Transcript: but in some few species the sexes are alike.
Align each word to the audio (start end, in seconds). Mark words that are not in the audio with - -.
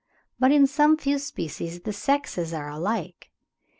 but 0.39 0.51
in 0.51 0.65
some 0.65 0.97
few 0.97 1.19
species 1.19 1.81
the 1.81 1.93
sexes 1.93 2.55
are 2.55 2.71
alike. 2.71 3.29